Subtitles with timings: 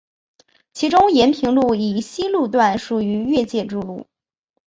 [0.73, 4.07] 其中延平路以西路段属于越界筑路。